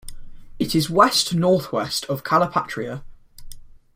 [0.57, 3.03] It is west-northwest of Calipatria.